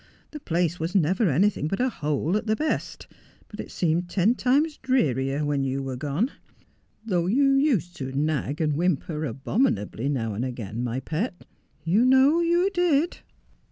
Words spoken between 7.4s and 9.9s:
used to nag and whimper abomin